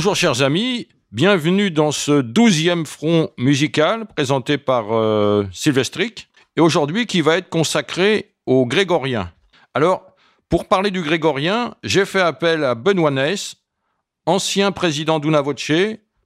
[0.00, 7.04] Bonjour chers amis, bienvenue dans ce douzième front musical présenté par euh, Sylvestric et aujourd'hui
[7.04, 9.30] qui va être consacré au grégorien.
[9.74, 10.16] Alors,
[10.48, 13.56] pour parler du grégorien, j'ai fait appel à Benoît Ness,
[14.24, 15.70] ancien président d'Unavoce,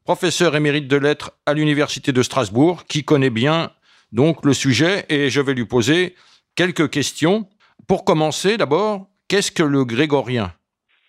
[0.04, 3.72] professeur émérite de lettres à l'Université de Strasbourg, qui connaît bien
[4.12, 6.14] donc le sujet et je vais lui poser
[6.54, 7.48] quelques questions.
[7.88, 10.54] Pour commencer, d'abord, qu'est-ce que le grégorien?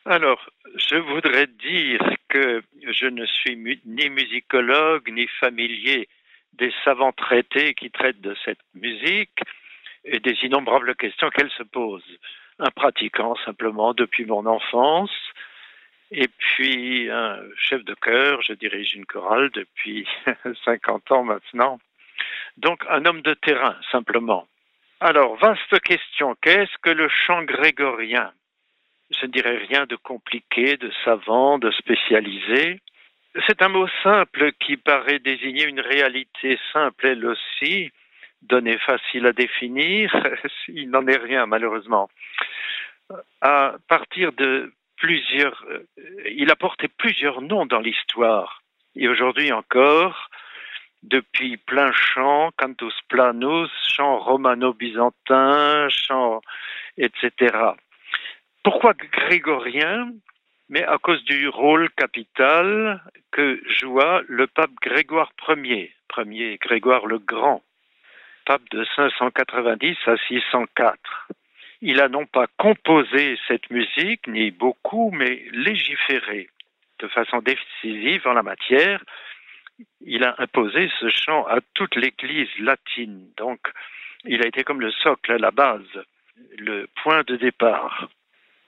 [0.05, 0.39] Alors,
[0.75, 6.07] je voudrais dire que je ne suis ni musicologue ni familier
[6.53, 9.39] des savants traités qui traitent de cette musique
[10.03, 12.03] et des innombrables questions qu'elle se pose.
[12.59, 15.11] Un pratiquant simplement depuis mon enfance,
[16.11, 20.07] et puis un chef de chœur, je dirige une chorale depuis
[20.65, 21.79] 50 ans maintenant.
[22.57, 24.47] Donc un homme de terrain simplement.
[25.01, 28.31] Alors, vaste question, qu'est-ce que le chant grégorien?
[29.11, 32.79] Je ne dirais rien de compliqué, de savant, de spécialisé.
[33.47, 37.91] C'est un mot simple qui paraît désigner une réalité simple elle aussi,
[38.41, 40.15] donnée facile à définir.
[40.67, 42.09] Il n'en est rien malheureusement.
[43.41, 45.85] À partir de plusieurs, euh,
[46.31, 48.63] il a porté plusieurs noms dans l'histoire.
[48.95, 50.29] Et aujourd'hui encore,
[51.03, 56.41] depuis plein chant, cantus planus, chant romano-byzantin, chant,
[56.97, 57.31] etc.
[58.65, 60.11] Pourquoi grégorien
[60.69, 62.99] Mais à cause du rôle capital
[63.31, 67.61] que joua le pape Grégoire Ier, premier Grégoire le Grand,
[68.47, 71.27] pape de 590 à 604.
[71.81, 76.49] Il a non pas composé cette musique, ni beaucoup, mais légiféré
[76.97, 79.03] de façon décisive en la matière.
[80.01, 83.29] Il a imposé ce chant à toute l'Église latine.
[83.37, 83.59] Donc,
[84.23, 86.03] il a été comme le socle, la base,
[86.57, 88.09] le point de départ.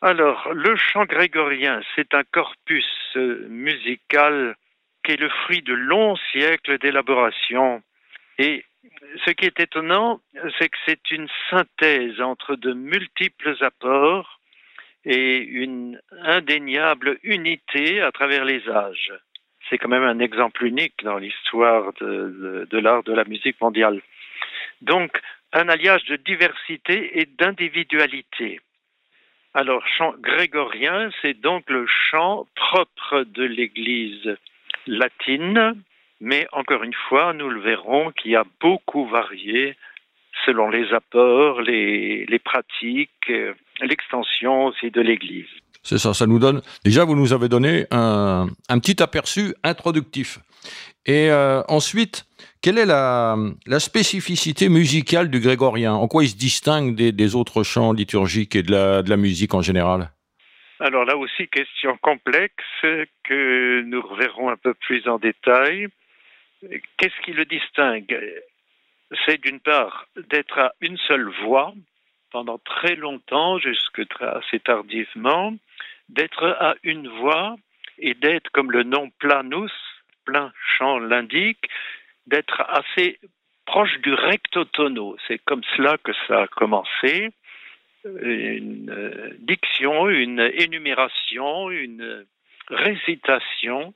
[0.02, 2.86] Alors, le chant grégorien, c'est un corpus
[3.16, 4.56] musical
[5.04, 7.82] qui est le fruit de longs siècles d'élaboration
[8.38, 8.64] et
[9.26, 10.22] ce qui est étonnant,
[10.58, 14.40] c'est que c'est une synthèse entre de multiples apports
[15.06, 19.14] et une indéniable unité à travers les âges.
[19.70, 24.02] C'est quand même un exemple unique dans l'histoire de, l'art de la musique mondiale.
[24.82, 25.20] Donc,
[25.54, 28.62] un alliage de diversité et d'individualité.
[29.60, 34.38] Alors, chant grégorien, c'est donc le chant propre de l'Église
[34.86, 35.74] latine,
[36.22, 39.76] mais encore une fois, nous le verrons qui a beaucoup varié
[40.46, 45.48] selon les apports, les, pratiques, euh, l'extension aussi de l'Église.
[45.84, 46.62] C'est ça, ça nous donne.
[46.84, 48.48] Déjà, vous nous avez donné un,
[48.82, 50.40] petit aperçu introductif.
[51.06, 52.26] Et euh, ensuite,
[52.62, 53.38] quelle est la,
[53.80, 55.94] spécificité musicale du grégorien?
[55.94, 60.12] En quoi il se distingue des, autres chants liturgiques et de la musique en général?
[60.80, 62.64] Alors là aussi, question complexe
[63.24, 65.88] que nous reverrons un peu plus en détail.
[66.98, 68.20] Qu'est-ce qui le distingue?
[69.26, 71.74] C'est d'une part d'être à une seule voix
[72.32, 75.56] pendant très longtemps, jusque assez tardivement,
[76.10, 77.56] d'être à une voix
[78.00, 79.72] et d'être, comme le nom planus,
[80.26, 81.70] plein chant l'indique,
[82.28, 83.20] d'être assez
[83.66, 85.18] proche du recto tono.
[85.28, 87.30] C'est comme cela que ça a commencé.
[88.06, 92.26] Une euh, diction, une énumération, une
[92.70, 93.94] récitation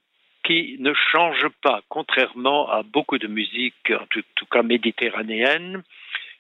[0.80, 5.84] ne change pas, contrairement à beaucoup de musiques, en tout, cas méditerranéennes,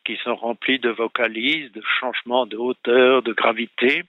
[0.05, 4.03] qui sont remplies de vocalises, de changements de hauteur, de gravité.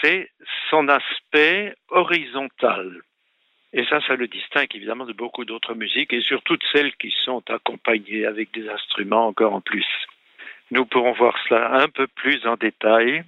[0.00, 0.30] C'est
[0.70, 3.02] son aspect horizontal.
[3.72, 7.14] Et ça, ça le distingue évidemment de beaucoup d'autres musiques, et surtout de celles qui
[7.24, 9.86] sont accompagnées avec des instruments encore en plus.
[10.70, 13.24] Nous pourrons voir cela un peu plus en détail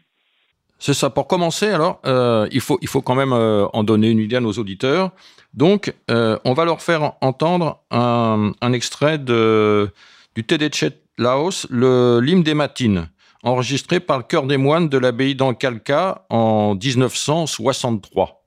[0.78, 1.10] c'est ça.
[1.10, 4.36] Pour commencer, alors, euh, il, faut, il faut quand même euh, en donner une idée
[4.36, 5.10] à nos auditeurs.
[5.54, 9.90] Donc, euh, on va leur faire entendre un, extrait de,
[10.34, 13.08] du Tedechet Laos, le l'hymne des matines,
[13.42, 18.37] enregistré par le chœur des moines de l'abbaye d'Ancalca en 1963.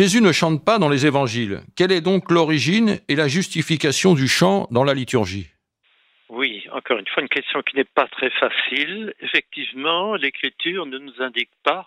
[0.00, 1.60] Jésus ne chante pas dans les évangiles.
[1.76, 5.50] Quelle est donc l'origine et la justification du chant dans la liturgie?
[6.30, 9.12] Oui, encore une fois, une question qui n'est pas très facile.
[9.20, 11.86] Effectivement, l'Écriture ne nous indique pas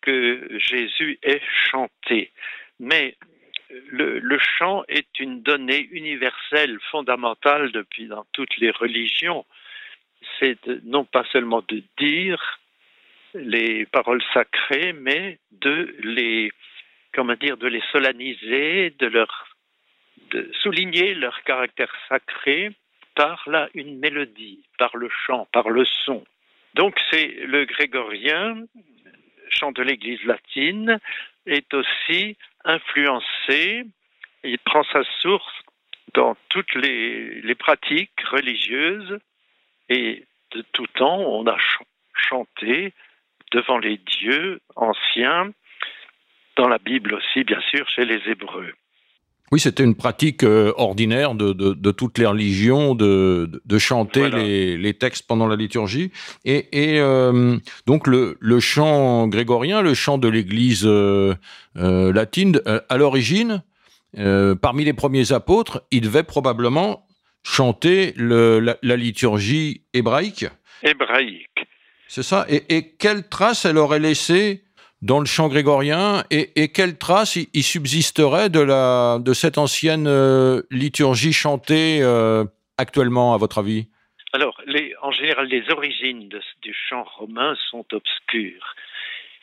[0.00, 2.32] que Jésus ait chanté.
[2.80, 3.16] Mais
[3.90, 9.44] le, le, chant est une donnée universelle, fondamentale depuis dans toutes les religions.
[10.40, 12.60] C'est non pas seulement de dire
[13.34, 16.50] les paroles sacrées, mais de les
[17.12, 22.70] comment dire, de les solenniser, de souligner leur caractère sacré
[23.14, 26.24] par là une mélodie, par le chant, par le son.
[26.74, 28.62] Donc c'est le grégorien,
[29.50, 30.98] chant de l'Église latine,
[31.46, 33.84] est aussi influencé,
[34.44, 35.52] il prend sa source
[36.14, 39.18] dans toutes les pratiques religieuses
[39.88, 41.56] et de tout temps on a
[42.14, 42.92] chanté
[43.52, 45.52] devant les dieux anciens
[46.56, 48.72] dans la Bible aussi, bien sûr, chez les Hébreux.
[49.52, 54.20] Oui, c'était une pratique euh, ordinaire de, de, de, toutes les religions de, de chanter
[54.20, 54.38] voilà.
[54.38, 56.10] les, les, textes pendant la liturgie.
[56.46, 61.34] Et, et euh, donc le, le, chant grégorien, le chant de l'Église euh,
[61.76, 63.62] latine, à l'origine,
[64.14, 67.04] parmi les premiers apôtres, il devait probablement
[67.42, 70.46] chanter le, la, la, liturgie hébraïque.
[70.82, 71.66] Hébraïque.
[72.08, 72.46] C'est ça.
[72.48, 74.64] Et, et quelle trace elle aurait laissé
[75.02, 80.06] dans le chant grégorien et, et quelle trace il, subsisterait de, la, de cette ancienne
[80.06, 82.44] euh, liturgie chantée euh,
[82.78, 83.88] actuellement, à votre avis?
[84.32, 84.58] Alors,
[85.02, 86.28] en général, les origines
[86.62, 88.74] du chant romain sont obscures.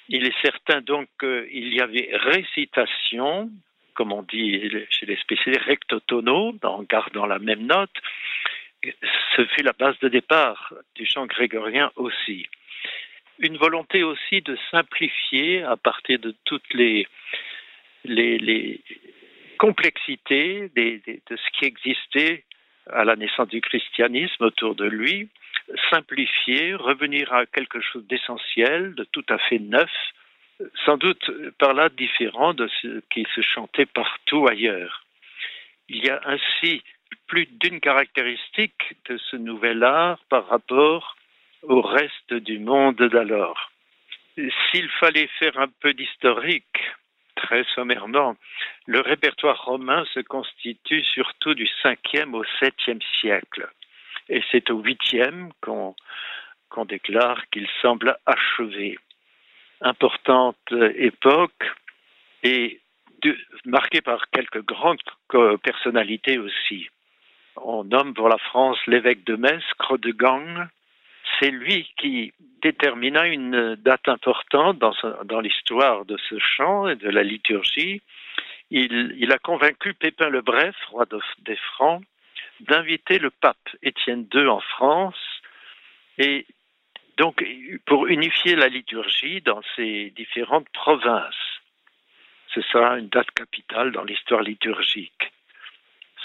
[0.07, 3.51] Il est certain donc qu'il y avait récitation,
[3.93, 4.59] comme on dit
[4.89, 7.91] chez les spécialistes, rectotono, en gardant la même note.
[9.35, 12.47] Ce fut la base de départ du chant grégorien aussi
[13.39, 17.07] une volonté aussi de simplifier à partir de toutes les,
[19.57, 22.43] complexités de ce qui existait
[22.91, 25.29] à la naissance du christianisme autour de lui,
[25.89, 29.91] simplifier, revenir à quelque chose d'essentiel, de tout à fait neuf,
[30.85, 35.05] sans doute par là différent de ce qui se chantait partout ailleurs.
[35.87, 36.83] Il y a ainsi
[37.27, 41.15] plus d'une caractéristique de ce nouvel art par rapport
[41.63, 43.71] au reste du monde d'alors.
[44.35, 46.79] S'il fallait faire un peu d'historique,
[47.35, 48.35] très sommairement,
[48.85, 53.69] le répertoire romain se constitue surtout du 5e au 7e siècle.
[54.29, 55.95] Et c'est au 8e qu'on
[56.71, 58.97] qu déclare qu'il semble achevé.
[59.81, 61.65] Importante époque
[62.43, 62.79] et
[63.65, 65.01] marquée par quelques grandes
[65.63, 66.89] personnalités aussi.
[67.57, 70.67] On nomme pour la France l'évêque de Metz, Crodegang,
[71.39, 77.23] c'est lui qui détermina une date importante dans, l'histoire de ce chant et de la
[77.23, 78.01] liturgie.
[78.71, 82.03] Il, a convaincu Pépin le Bref, roi de, des Francs,
[82.59, 85.41] d'inviter le pape Étienne II en France
[86.17, 86.45] et
[87.17, 87.43] donc
[87.85, 91.35] pour unifier la liturgie dans ces différentes provinces.
[92.53, 95.31] Ce sera une date capitale dans l'histoire liturgique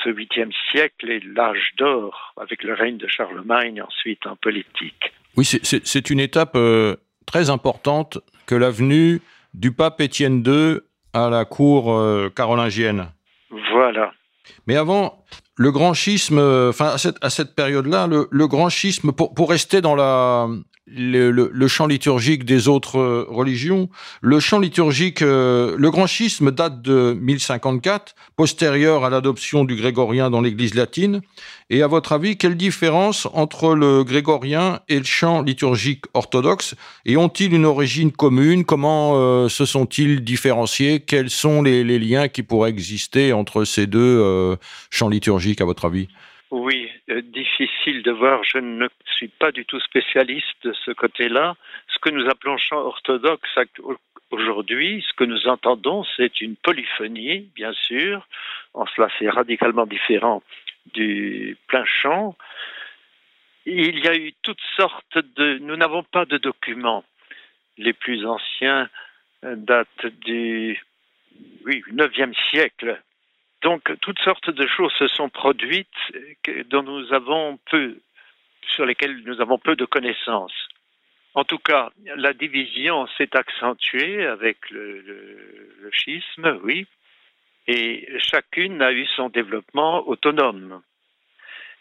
[0.05, 5.13] ce huitième siècle est l'âge d'or avec le règne de Charlemagne ensuite en politique.
[5.37, 6.97] Oui, c'est une étape euh,
[7.27, 9.21] très importante que la venue
[9.55, 10.81] du pape Étienne II
[11.13, 13.09] à la cour euh, carolingienne.
[13.73, 14.13] Voilà.
[14.67, 15.25] Mais avant,
[15.57, 19.81] le grand schisme, euh, enfin à cette, période-là, le, le, grand schisme, pour, pour rester
[19.81, 20.49] dans la,
[20.87, 23.89] le, le, le, chant liturgique des autres euh, religions.
[24.21, 30.31] Le chant liturgique, euh, le grand schisme date de 1054, postérieur à l'adoption du grégorien
[30.31, 31.23] dans l'Église latine.
[31.71, 36.75] Et à votre avis, quelle différence entre le grégorien et le chant liturgique orthodoxe?
[37.07, 38.65] Et ont-ils une origine commune?
[38.65, 41.01] Comment euh, se sont-ils différenciés?
[41.01, 44.57] Quels sont les, les, liens qui pourraient exister entre ces deux euh,
[44.91, 46.09] chants liturgiques, à votre avis?
[46.63, 48.45] Oui, euh, difficile de voir.
[48.45, 51.57] Je ne suis pas du tout spécialiste de ce côté-là.
[51.89, 53.59] Ce que nous appelons chant orthodoxe
[54.31, 58.25] aujourd'hui, ce que nous entendons, c'est une polyphonie, bien sûr.
[58.73, 60.45] En cela, c'est radicalement différent
[60.95, 62.37] du plein chant.
[63.67, 65.59] Il y a eu toutes sortes de.
[65.59, 67.03] Nous n'avons pas de documents.
[67.79, 68.89] Les plus anciens
[69.43, 70.81] datent du
[71.67, 73.03] oui, 9e siècle
[73.65, 75.89] donc, toutes sortes de choses se sont produites
[76.67, 77.97] dont nous avons peu,
[78.69, 80.69] sur lesquelles nous avons peu de connaissances.
[81.33, 86.87] En tout cas, la division s'est accentuée avec le, schisme, oui,
[87.67, 90.83] et chacune a eu son développement autonome.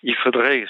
[0.04, 0.66] Il faudrait,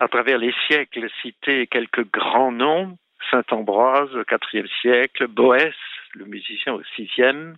[0.00, 2.98] à travers les siècles, citer quelques grands noms
[3.30, 5.74] Saint Ambroise au IVe siècle, Boès,
[6.12, 7.54] le musicien au VIe,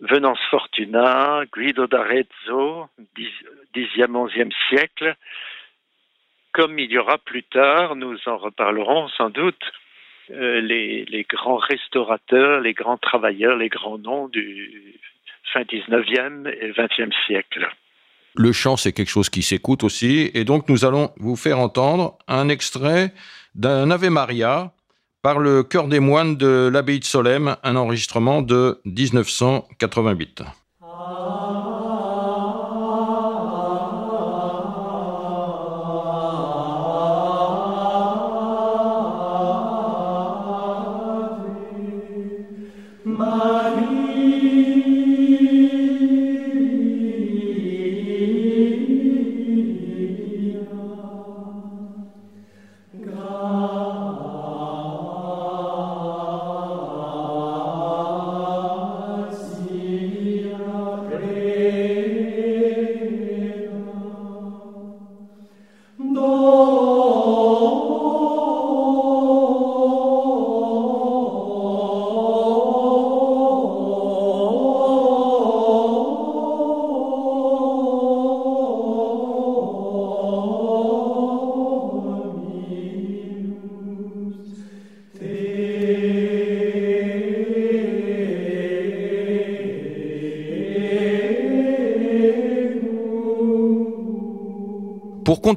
[0.00, 2.88] Venance Fortuna, Guido d'Arezzo,
[3.74, 5.16] 10e, 11e siècle,
[6.52, 9.62] comme il y aura plus tard, nous en reparlerons sans doute,
[10.30, 14.94] euh, les, les, grands restaurateurs, les grands travailleurs, les grands noms du
[15.52, 17.68] fin 19e et 20e siècle.
[18.36, 22.18] Le chant, c'est quelque chose qui s'écoute aussi, et donc nous allons vous faire entendre
[22.26, 23.12] un extrait
[23.54, 24.72] d'un Ave Maria
[25.24, 30.42] par le chœur des moines de l'abbaye de Solesmes, un enregistrement de 1988.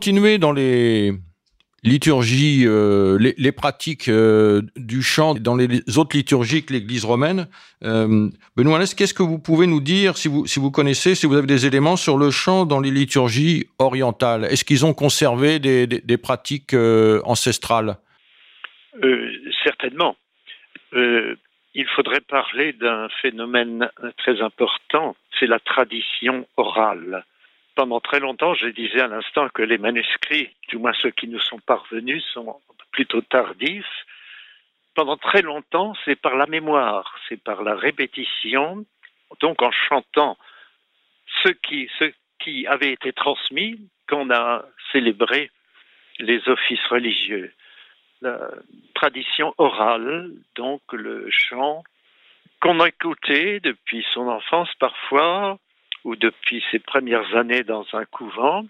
[0.07, 1.11] Continuer dans les
[1.83, 7.49] liturgies, euh, les, pratiques euh, du chant dans les autres liturgies que l'Église romaine,
[7.83, 11.35] euh, Benoît qu'est-ce que vous pouvez nous dire, si vous, si vous connaissez, si vous
[11.35, 14.45] avez des éléments sur le chant dans les liturgies orientales?
[14.45, 16.73] Est-ce qu'ils ont conservé des, des pratiques
[17.25, 17.97] ancestrales?
[19.65, 20.15] Certainement.
[20.93, 27.25] il faudrait parler d'un phénomène très important, c'est la tradition orale
[27.77, 31.39] pendant très longtemps, je disais à l'instant que les manuscrits, du moins ceux qui nous
[31.39, 32.59] sont parvenus, sont
[32.91, 33.85] plutôt tardifs.
[34.95, 38.83] Pendant très longtemps, c'est par la mémoire, c'est par la répétition,
[39.41, 40.39] donc en chantant
[41.43, 43.79] ce qui, avait été transmis
[44.09, 45.51] qu'on a célébré
[46.17, 47.53] les offices religieux.
[48.21, 48.39] La
[48.95, 51.83] tradition orale, donc le chant
[52.59, 55.59] qu'on a écouté depuis son enfance parfois,
[56.07, 58.65] ou depuis ses premières années dans un couvent.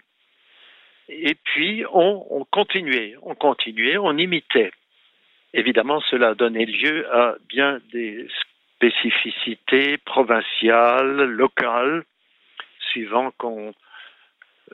[1.08, 4.72] Et puis, on, continuait, on continuait, on imitait.
[5.54, 8.26] Évidemment, cela a donné lieu à bien des
[8.74, 12.02] spécificités provinciales, locales,
[12.90, 13.72] suivant qu'on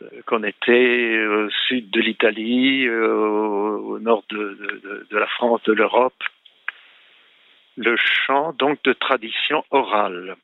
[0.00, 6.24] euh, était au sud de l'Italie, euh, au nord de, de, la France, de l'Europe.
[7.76, 10.36] Le chant, donc, de tradition orale.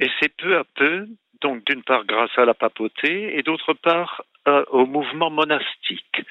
[0.00, 1.06] Et c'est peu à peu
[1.46, 6.22] donc d'une part grâce à la papauté et d'autre part euh, au mouvement monastique.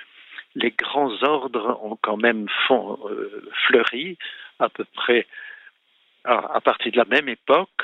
[0.56, 4.18] Les grands ordres ont quand même euh, fleuri
[4.60, 5.26] à peu près
[6.26, 7.82] à, partir de la même époque,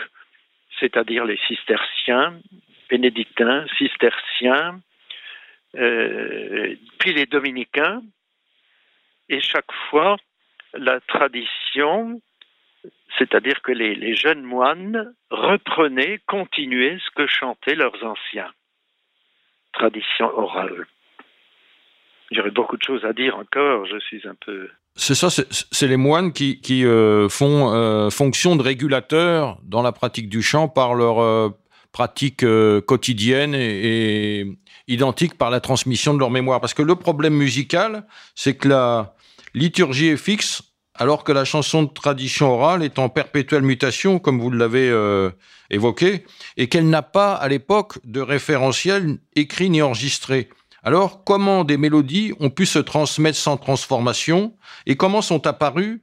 [0.78, 2.38] c'est-à-dire les cisterciens,
[2.90, 4.82] bénédictins, cisterciens,
[5.78, 8.02] euh, puis les dominicains,
[9.30, 10.18] et chaque fois
[10.74, 12.20] la tradition
[13.18, 18.52] c'est-à-dire que les, jeunes moines reprenaient, continuaient ce que chantaient leurs anciens.
[19.74, 20.88] Tradition orale.
[22.32, 24.70] J'aurais beaucoup de choses à dire encore, je suis un peu...
[24.96, 30.28] C'est ça, c'est les moines qui, euh, font euh, fonction de régulateurs dans la pratique
[30.28, 31.50] du chant par leur euh,
[31.94, 32.46] pratique
[32.88, 34.58] quotidienne et, et,
[34.88, 36.60] identique par la transmission de leur mémoire.
[36.60, 39.14] Parce que le problème musical, c'est que la
[39.54, 44.40] liturgie est fixe alors que la chanson de tradition orale est en perpétuelle mutation, comme
[44.40, 45.30] vous l'avez euh,
[45.70, 46.26] évoqué,
[46.58, 50.50] et qu'elle n'a pas à l'époque de référentiel écrit ni enregistré.
[50.84, 54.56] Alors, comment des mélodies ont pu se transmettre sans transformation,
[54.86, 56.02] et comment sont apparus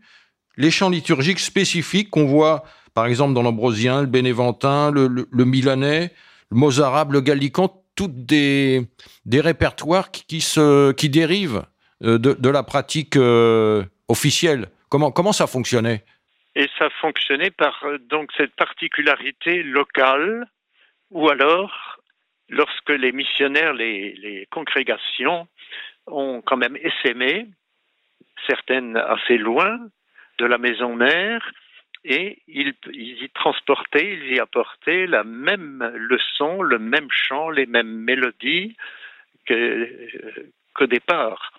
[0.56, 2.64] les chants liturgiques spécifiques qu'on voit,
[2.94, 6.12] par exemple, dans l'ambrosien, le bénéventin, le, milanais,
[6.50, 8.88] le mozarabe, le gallican, toutes des,
[9.32, 11.64] répertoires qui, se, qui dérivent
[12.04, 14.68] euh, de, la pratique euh, officielle?
[14.88, 16.04] Comment, ça fonctionnait?
[16.54, 20.48] Et ça fonctionnait par donc cette particularité locale,
[21.10, 21.98] ou alors
[22.48, 25.46] lorsque les missionnaires, les, congrégations
[26.06, 27.46] ont quand même essaimé,
[28.46, 29.78] certaines assez loin
[30.38, 31.52] de la maison mère,
[32.04, 37.66] et ils, ils, y transportaient, ils y apportaient la même leçon, le même chant, les
[37.66, 38.76] mêmes mélodies
[39.46, 41.52] qu'au départ.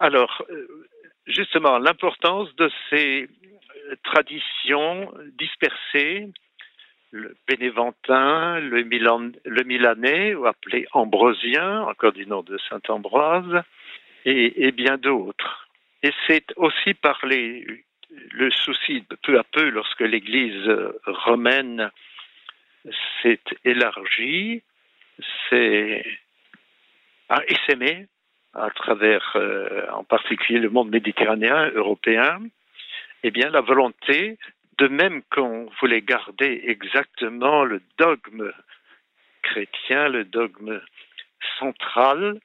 [0.00, 0.88] Alors, euh,
[1.26, 3.28] justement l'importance de ces
[4.02, 6.28] traditions dispersées
[7.12, 13.62] le bénéventin, le, Milan, le milanais, ou appelé ambrosien, encore du nom de saint Ambroise,
[14.24, 15.68] et, bien d'autres.
[16.02, 17.64] Et c'est aussi par les,
[18.10, 20.70] le souci, peu à peu, lorsque l'Église
[21.04, 21.90] romaine
[23.22, 24.62] s'est élargie,
[25.48, 26.04] s'est
[27.48, 28.06] essaimée
[28.54, 32.40] à travers, euh, en particulier, le monde méditerranéen, européen,
[33.22, 34.38] eh bien, la volonté,
[34.78, 38.50] de même qu'on voulait garder exactement le dogme
[39.42, 40.80] chrétien, le dogme
[41.58, 42.40] central,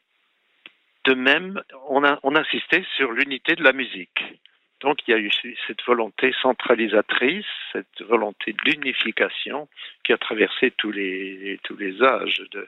[1.05, 2.03] de même, on,
[2.35, 4.23] insistait sur l'unité de la musique.
[4.81, 5.31] Donc il y a eu
[5.67, 9.67] cette volonté centralisatrice, cette volonté de l'unification
[10.03, 12.67] qui a traversé tous les, tous les âges de,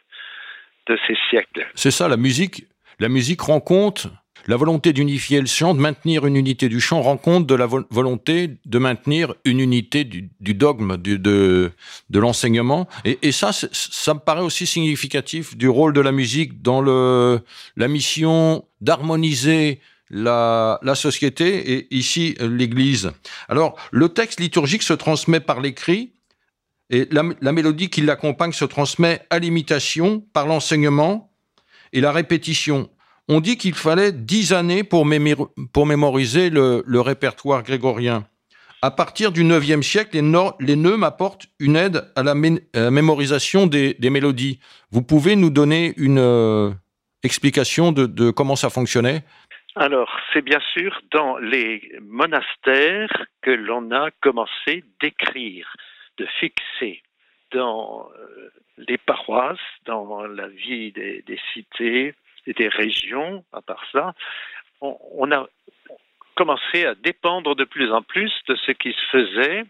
[0.88, 1.68] de ces siècles.
[1.76, 2.64] C'est ça, la musique,
[3.00, 4.08] la musique rend compte,
[4.48, 7.66] la volonté d'unifier le chant, de maintenir une unité du chant, rend compte de la
[7.66, 11.72] volonté de maintenir une unité du, dogme, de,
[12.14, 12.88] l'enseignement.
[13.04, 18.66] Et, ça, ça me paraît aussi significatif du rôle de la musique dans la mission
[18.80, 23.12] d'harmoniser la, société et ici l'Église.
[23.50, 26.14] Alors, le texte liturgique se transmet par l'écrit
[26.90, 31.28] et la mélodie qui l'accompagne se transmet à l'imitation, par l'enseignement
[31.94, 32.90] et la répétition.
[33.28, 38.26] On dit qu'il fallait dix années pour, mémoriser le, répertoire grégorien.
[38.82, 40.22] À partir du IXe siècle, les,
[40.60, 44.60] les neumes apportent une aide à la, mémorisation des, mélodies.
[44.92, 46.72] Vous pouvez nous donner une euh,
[47.24, 49.24] explication de, comment ça fonctionnait?
[49.76, 55.68] Alors, c'est bien sûr dans les monastères que l'on a commencé d'écrire,
[56.18, 57.04] de fixer
[57.56, 62.14] euh, les paroisses, dans la vie des, cités
[62.46, 64.14] et des régions, à part ça,
[64.82, 65.48] on, a
[66.36, 69.66] commencé à dépendre de plus en plus de ce qui se faisait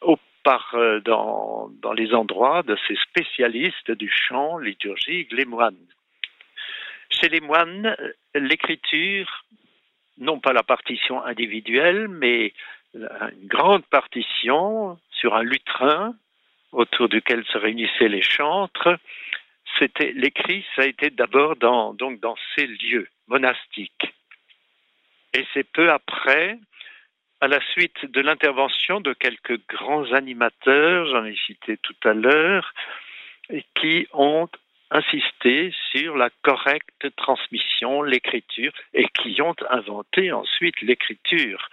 [0.00, 5.74] au, par, euh, dans, dans les endroits de ces spécialistes du chant liturgique, les moines.
[7.10, 7.96] Chez les moines,
[8.34, 9.44] l'écriture,
[10.18, 12.52] non pas la partition individuelle, mais
[12.94, 16.14] une grande partition sur un lutrin
[16.76, 18.98] autour duquel se réunissaient les chantres,
[19.78, 24.14] c'était l'écrit, ça a été d'abord dans, donc dans ces lieux monastiques.
[25.32, 26.58] Et c'est peu après,
[27.40, 32.72] à la suite de l'intervention de quelques grands animateurs, j'en ai cité tout à l'heure,
[33.74, 34.48] qui ont
[34.90, 41.70] insisté sur la correcte transmission, l'écriture, et qui ont inventé ensuite l'écriture.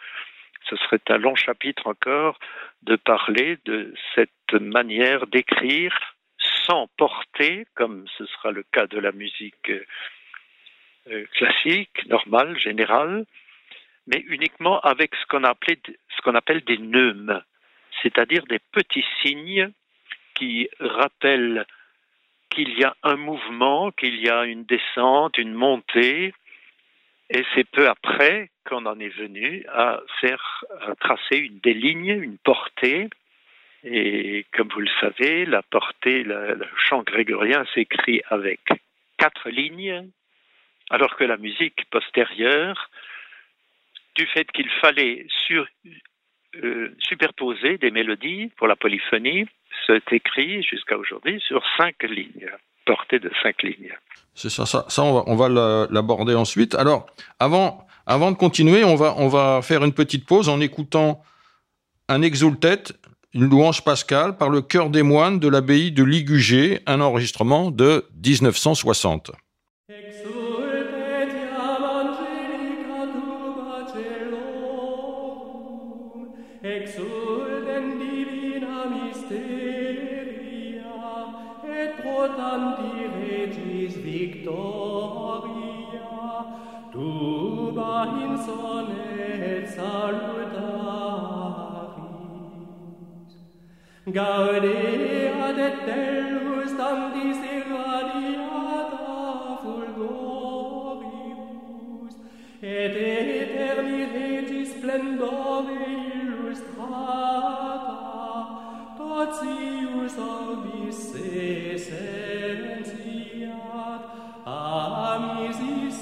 [0.69, 2.39] Ce serait un long chapitre encore
[2.83, 5.97] de parler de cette manière d'écrire
[6.65, 9.71] sans porter, comme ce sera le cas de la musique
[11.09, 13.25] euh, classique, normale, générale,
[14.07, 17.41] mais uniquement avec ce qu'on appelle des neumes,
[18.01, 19.71] c'est-à-dire des petits signes
[20.35, 21.65] qui rappellent
[22.49, 26.33] qu'il y a un mouvement, qu'il y a une descente, une montée,
[27.29, 30.65] et c'est peu après qu'on en est venu à faire
[30.99, 33.09] tracer une, des lignes, une portée.
[33.83, 38.61] Et comme vous le savez, la portée, le, chant grégorien s'écrit avec
[39.17, 40.09] quatre lignes,
[40.89, 42.89] alors que la musique postérieure,
[44.15, 45.25] du fait qu'il fallait
[46.63, 49.47] euh, superposer des mélodies pour la polyphonie,
[49.87, 52.49] c'est écrit jusqu'à aujourd'hui sur cinq lignes,
[52.85, 53.93] portée de cinq lignes.
[54.35, 55.49] C'est ça, ça, ça, on va,
[55.89, 56.75] l'aborder ensuite.
[56.75, 57.07] Alors,
[57.39, 61.21] avant, avant de continuer, on va, on va faire une petite pause en écoutant
[62.07, 62.83] un exultet,
[63.33, 68.05] une louange pascale par le chœur des moines de l'abbaye de Ligugé, un enregistrement de
[68.23, 69.31] 1960.
[94.05, 99.15] Gaudea de tellus tantis irradiata
[99.63, 101.03] fulgoribus,
[102.61, 105.77] et eterni regis splendore
[106.19, 107.95] illustrata,
[108.97, 111.01] totius orbis
[111.71, 112.43] essentiat,
[114.45, 115.99] amisis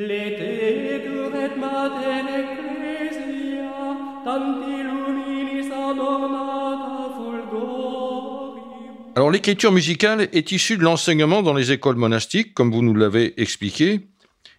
[0.00, 0.57] isse
[9.16, 13.34] Alors l'écriture musicale est issue de l'enseignement dans les écoles monastiques, comme vous nous l'avez
[13.40, 14.02] expliqué,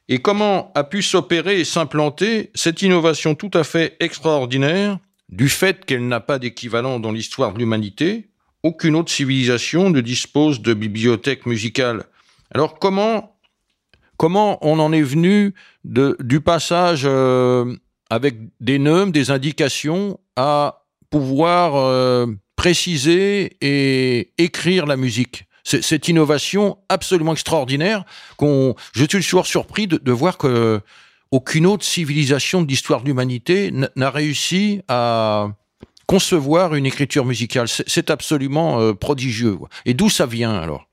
[0.09, 4.99] et comment a pu s'opérer et s'implanter cette innovation tout à fait extraordinaire
[5.29, 8.27] du fait qu'elle n'a pas d'équivalent dans l'histoire de l'humanité?
[8.63, 12.03] Aucune autre civilisation ne dispose de bibliothèque musicale.
[12.51, 13.38] Alors comment
[14.19, 15.55] comment on en est venu
[15.85, 17.73] du passage euh,
[18.09, 25.45] avec des neumes, des indications, à pouvoir euh, préciser et écrire la musique?
[25.63, 28.03] Cette innovation absolument extraordinaire
[28.37, 30.81] qu'on, je suis toujours surpris de, de voir que
[31.31, 35.49] aucune autre civilisation de l'histoire de l'humanité n'a réussi à
[36.07, 37.67] concevoir une écriture musicale.
[37.67, 39.57] C'est absolument euh, prodigieux.
[39.85, 40.88] Et d'où ça vient alors?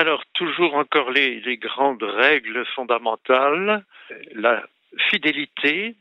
[0.00, 3.84] Alors, toujours encore les, grandes règles fondamentales,
[4.32, 4.64] la
[5.10, 5.96] fidélité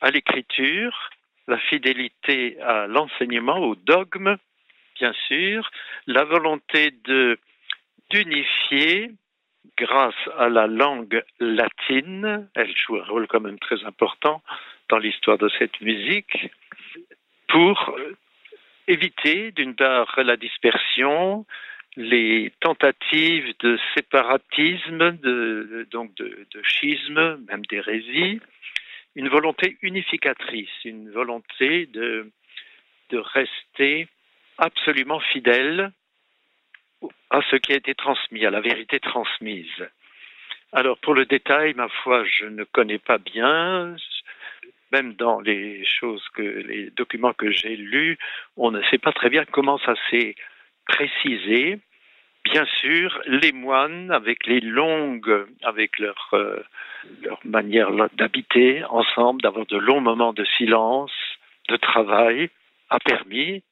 [0.00, 1.10] à l'écriture,
[1.48, 4.38] la fidélité à l'enseignement, au dogme,
[4.98, 5.70] bien sûr,
[6.06, 6.94] la volonté
[8.10, 9.10] d'unifier
[9.76, 14.40] grâce à la langue latine, elle joue un rôle quand même très important
[14.88, 16.48] dans l'histoire de cette musique,
[17.48, 17.98] pour
[18.88, 21.44] éviter d'une part la dispersion,
[21.96, 28.40] les tentatives de séparatisme, de, donc de, schisme, même d'hérésie,
[29.14, 32.30] une volonté unificatrice, une volonté de,
[33.10, 34.08] de rester
[34.58, 35.92] absolument fidèle
[37.30, 39.88] à ce qui a été transmis, à la vérité transmise.
[40.72, 43.96] Alors pour le détail, ma foi, je ne connais pas bien.
[44.92, 48.18] Même dans les choses que les documents que j'ai lus,
[48.56, 50.34] on ne sait pas très bien comment ça s'est
[50.86, 51.78] précisé.
[52.44, 56.62] Bien sûr, les moines, avec les longues, avec leur, euh,
[57.22, 61.12] leur manière d'habiter ensemble, d'avoir de longs moments de silence,
[61.68, 62.50] de travail,
[62.90, 63.62] a permis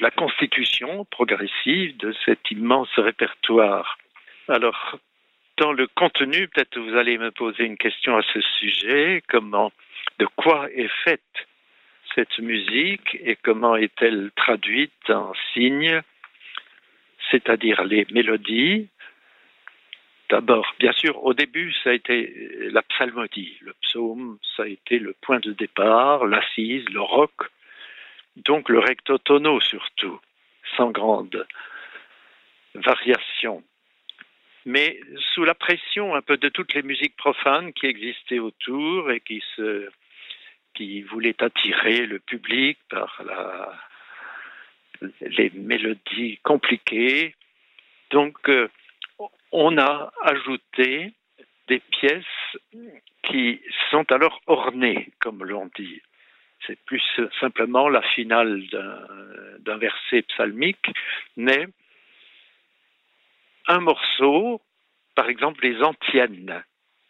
[0.00, 3.98] la constitution progressive de cet immense répertoire.
[4.48, 4.98] Alors,
[5.58, 9.70] dans le contenu, peut-être vous allez me poser une question à ce sujet, comment,
[10.18, 11.20] de quoi est faite
[12.14, 16.02] cette musique et comment est-elle traduite en signes,
[17.30, 18.88] c'est-à-dire les mélodies.
[20.30, 22.32] D'abord, bien sûr, au début, ça a été
[22.70, 27.32] la psalmodie, le psaume, ça a été le point de départ, l'assise, le roc,
[28.36, 30.18] donc le recto tono surtout,
[30.76, 31.46] sans grande
[32.74, 33.62] variation.
[34.66, 34.98] Mais
[35.32, 39.42] sous la pression un peu de toutes les musiques profanes qui existaient autour et qui
[39.56, 39.90] se
[40.74, 43.72] qui voulaient attirer le public par la,
[45.20, 47.34] les mélodies compliquées.
[48.10, 48.68] Donc, euh,
[49.52, 51.12] on a ajouté
[51.68, 52.58] des pièces
[53.22, 53.60] qui
[53.90, 56.02] sont alors ornées, comme l'on dit
[56.66, 57.02] c'est plus
[57.40, 58.62] simplement la finale
[59.60, 60.86] d'un verset psalmique,
[61.36, 61.66] mais
[63.66, 64.60] un morceau,
[65.14, 66.62] par exemple les antiennes,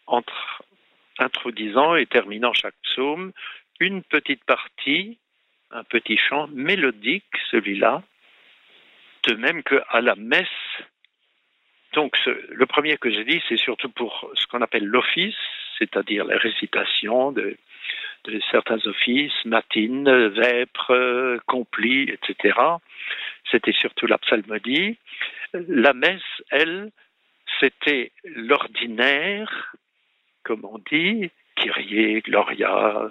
[0.07, 0.63] entre
[1.19, 3.31] introduisant et terminant chaque psaume,
[3.79, 5.17] une petite partie,
[5.71, 8.03] un petit chant mélodique, celui-là,
[9.23, 10.47] de même qu'à la messe.
[11.93, 15.35] Donc, le premier que j'ai dit, c'est surtout pour ce qu'on appelle l'office,
[15.77, 17.57] c'est-à-dire la récitation de,
[18.25, 22.59] de certains offices, matines, vêpres, complis, etc.
[23.49, 24.97] C'était surtout la psalmodie.
[25.53, 26.91] La messe, elle,
[27.59, 29.75] c'était l'ordinaire,
[30.45, 33.09] comme on dit, Kyrie, Gloria,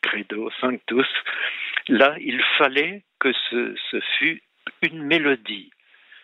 [0.00, 1.08] Credo, Sanctus.
[1.88, 4.42] Là, il fallait que ce, fût
[4.82, 5.70] une mélodie.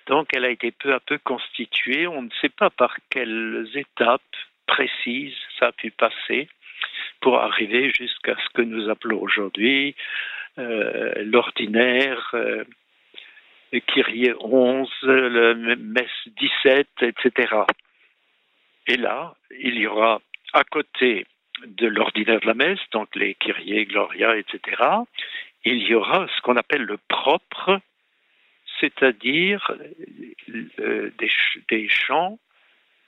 [0.07, 2.07] Donc, elle a été peu à peu constituée.
[2.07, 4.23] On ne sait pas par quelles étapes
[4.67, 6.49] précises ça a pu passer
[7.21, 9.95] pour arriver jusqu'à ce que nous appelons aujourd'hui
[10.59, 12.65] euh, l'ordinaire, euh,
[13.87, 17.55] Kyrie 11, le Messe 17, etc.
[18.87, 20.21] Et là, il y aura
[20.53, 21.27] à côté
[21.67, 24.83] de l'ordinaire de la messe, donc les Kyrie, Gloria, etc.,
[25.65, 27.81] il y aura ce qu'on appelle le propre,
[28.81, 29.71] c'est-à-dire
[30.81, 31.11] euh,
[31.69, 32.39] des, chants,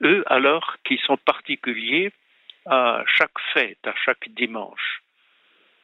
[0.03, 2.13] eux alors, qui sont particuliers
[2.67, 5.03] à chaque fête, à chaque dimanche.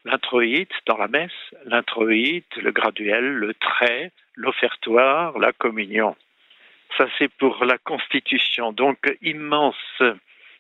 [0.04, 6.16] L'introïte dans la messe, l'introïte, le graduel, le trait, l'offertoire, la communion.
[6.96, 8.72] Ça, c'est pour la constitution.
[8.72, 10.02] Donc, immense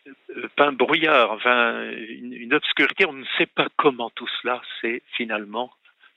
[0.06, 3.06] euh, pain brouillard, une, obscurité.
[3.06, 5.70] On ne sait pas comment tout cela s'est finalement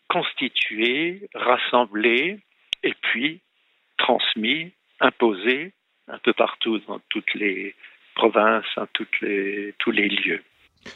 [0.09, 2.39] constitué, rassemblé,
[2.83, 3.41] et puis
[3.97, 5.73] transmis, imposé
[6.07, 7.75] un peu partout dans toutes les
[8.15, 8.65] provinces,
[9.21, 10.43] les, tous les lieux.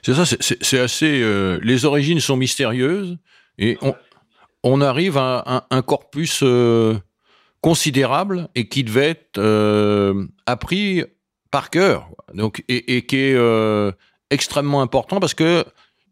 [0.01, 1.21] C'est ça, c'est assez.
[1.21, 3.17] Euh, les origines sont mystérieuses
[3.57, 3.77] et
[4.63, 6.95] on, arrive à un, un corpus euh,
[7.61, 11.03] considérable et qui devait être euh, appris
[11.57, 13.91] par cœur, donc et, qui est euh,
[14.29, 15.65] extrêmement important parce que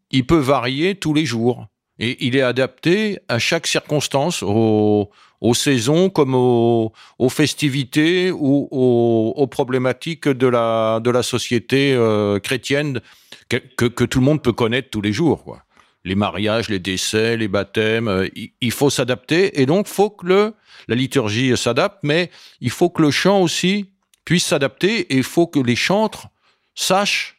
[0.10, 1.68] il peut varier tous les jours
[2.00, 5.12] et il est adapté à chaque circonstance, aux,
[5.54, 6.92] saisons comme aux,
[7.30, 13.02] festivités ou aux, problématiques de la de la société euh, chrétienne
[13.48, 15.44] que, que, que, tout le monde peut connaître tous les jours.
[15.44, 15.60] Quoi.
[16.06, 20.26] Les mariages, les décès, les baptêmes, euh, il, il, faut s'adapter et donc faut que
[20.26, 20.54] le,
[20.88, 22.32] la liturgie s'adapte, mais
[22.62, 23.92] il faut que le chant aussi
[24.26, 26.28] puisse s'adapter et il faut que les chantres
[26.74, 27.38] sachent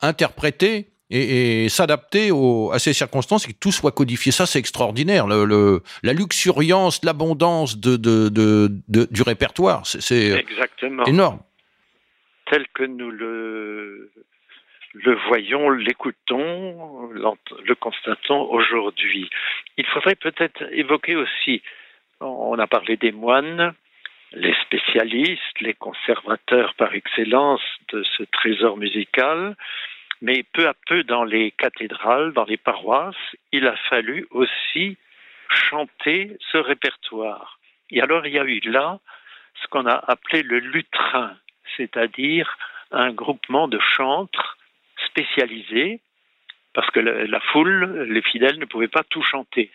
[0.00, 2.30] interpréter et, et s'adapter
[2.72, 4.32] à ces circonstances et que tout soit codifié.
[4.32, 5.26] Ça, c'est extraordinaire.
[5.26, 10.44] Le, le, la luxuriance, l'abondance de, de, de, de, du répertoire, c'est
[11.06, 11.40] énorme.
[12.50, 14.10] Tel que nous le,
[14.94, 19.30] le voyons, l'écoutons, le constatons aujourd'hui.
[19.76, 21.62] Il faudrait peut-être évoquer aussi,
[22.20, 23.74] on a parlé des moines,
[24.34, 29.56] les spécialistes, les conservateurs par excellence de ce trésor musical,
[30.20, 34.96] mais peu à peu dans les cathédrales, dans les paroisses, il a fallu aussi
[35.48, 37.58] chanter ce répertoire.
[37.90, 39.00] Et alors il y a eu là
[39.62, 41.36] ce qu'on a appelé le lutrin,
[41.76, 42.56] c'est-à-dire
[42.90, 44.56] un groupement de chantres
[45.06, 46.00] spécialisés,
[46.74, 49.70] parce que la, foule, les fidèles ne pouvaient pas tout chanter.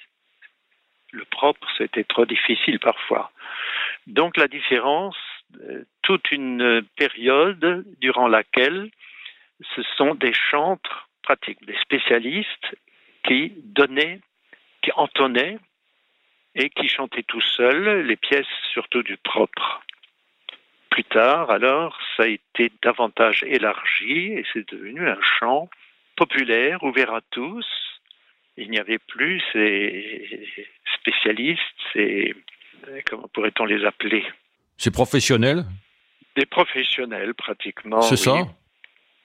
[1.11, 3.31] Le propre, c'était trop difficile parfois.
[4.07, 5.17] Donc la différence,
[5.61, 8.89] euh, toute une période durant laquelle
[9.75, 12.75] ce sont des chantres pratiques, des spécialistes
[13.25, 14.19] qui donnaient,
[14.81, 15.57] qui entonnaient
[16.55, 19.81] et qui chantaient tout seuls les pièces surtout du propre.
[20.89, 25.69] Plus tard, alors, ça a été davantage élargi et c'est devenu un chant
[26.15, 27.65] populaire, ouvert à tous.
[28.57, 30.45] Il n'y avait plus ces
[30.99, 31.61] spécialistes,
[31.93, 32.33] ces
[33.09, 34.23] comment pourrait-on les appeler?
[34.77, 35.65] Ces professionnels?
[36.35, 38.01] Des professionnels, pratiquement.
[38.01, 38.47] C'est ça?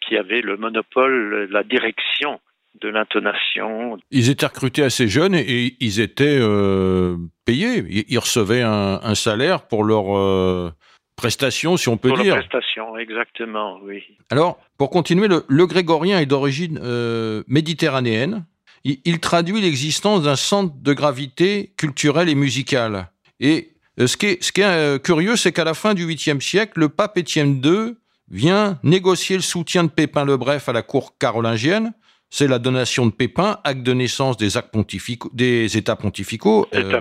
[0.00, 2.40] Qui avaient le monopole, la direction
[2.80, 3.98] de l'intonation.
[4.10, 7.84] Ils étaient recrutés assez jeunes et ils étaient euh, payés.
[8.08, 10.70] Ils recevaient un, un, salaire pour leur euh,
[11.16, 12.34] prestation, si on peut pour dire.
[12.34, 14.02] Pour prestation, exactement, oui.
[14.30, 18.46] Alors, pour continuer, le, le grégorien est d'origine euh, méditerranéenne.
[18.84, 23.10] Il, il traduit l'existence d'un centre de gravité culturelle et musicale.
[23.40, 26.06] Et euh, ce qui est, ce qui est euh, curieux, c'est qu'à la fin du
[26.06, 27.94] 8e siècle, le pape Étienne II
[28.30, 31.92] vient négocier le soutien de Pépin le Bref à la cour carolingienne.
[32.30, 37.00] C'est la donation de Pépin, acte de naissance des, actes pontificaux, des États pontificaux, euh,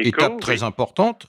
[0.00, 1.28] étape très importante.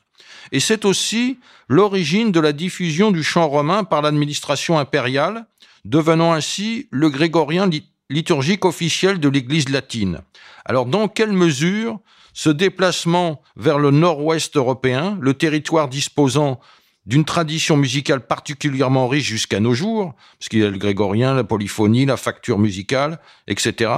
[0.51, 1.37] Et c'est aussi
[1.69, 5.45] l'origine de la diffusion du chant romain par l'administration impériale,
[5.85, 7.67] devenant ainsi le grégorien
[8.09, 10.21] liturgique officiel de l'Église latine.
[10.65, 11.99] Alors, dans quelle mesure
[12.33, 16.59] ce déplacement vers le nord-ouest européen, le territoire disposant
[17.05, 21.43] d'une tradition musicale particulièrement riche jusqu'à nos jours, parce qu'il y a le grégorien, la
[21.43, 23.91] polyphonie, la facture musicale, etc.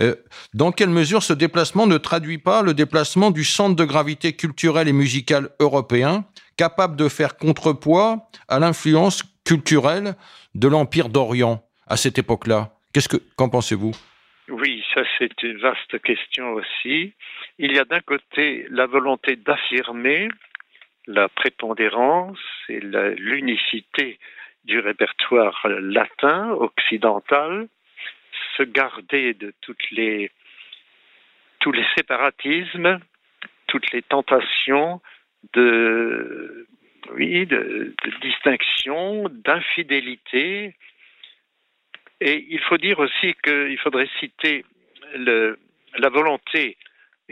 [0.00, 0.14] Euh,
[0.54, 4.88] dans quelle mesure ce déplacement ne traduit pas le déplacement du centre de gravité culturelle
[4.88, 6.24] et musicale européen,
[6.56, 10.14] capable de faire contrepoids à l'influence culturelle
[10.54, 12.70] de l'Empire d'Orient à cette époque-là?
[12.94, 13.90] Qu'est-ce que qu'en pensez-vous?
[14.48, 17.12] Oui, ça c'est une vaste question aussi.
[17.58, 20.28] Il y a d'un côté la volonté d'affirmer
[21.08, 24.20] la prépondérance et l'unicité
[24.64, 27.66] du répertoire latin, occidental,
[28.56, 30.30] se garder de toutes les,
[31.58, 33.00] tous les séparatismes,
[33.66, 35.02] toutes les tentations
[35.52, 36.68] de,
[37.14, 40.76] oui, de, de distinction, d'infidélité,
[42.24, 44.64] et il faut dire aussi qu'il faudrait citer
[45.14, 46.78] la volonté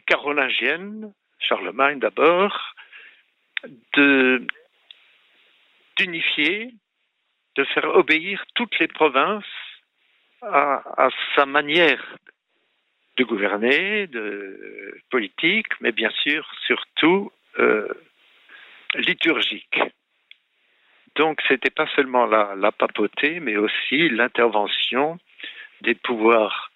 [0.07, 2.75] carolingienne, Charlemagne d'abord,
[3.95, 4.47] de
[5.97, 6.75] d'unifier,
[7.57, 9.45] de faire obéir toutes les provinces
[10.43, 12.17] à, à, sa manière
[13.17, 17.89] de gouverner, de politique, mais bien sûr surtout euh,
[18.95, 19.81] liturgique.
[21.16, 25.18] Donc, c'était pas seulement la, papauté, mais aussi l'intervention
[25.83, 26.70] des pouvoirs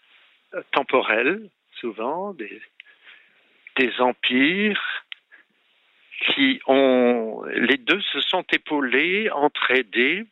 [0.72, 1.49] temporels,
[1.81, 2.61] souvent, des,
[3.77, 4.83] des empires,
[6.20, 10.25] qui ont, les deux se sont épaulés, entraidés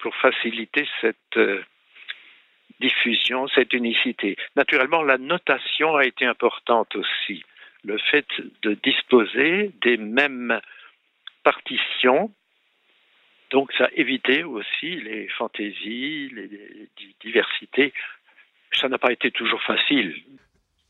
[0.00, 1.62] pour faciliter cette euh,
[2.80, 4.36] diffusion, cette unicité.
[4.56, 7.44] Naturellement, la notation a été importante aussi.
[7.84, 8.26] Le fait
[8.62, 10.60] de disposer des mêmes
[11.42, 12.30] partitions
[13.54, 16.50] donc ça évitait aussi les fantaisies, les,
[17.24, 17.92] diversités.
[18.72, 20.12] Ça n'a pas été toujours facile.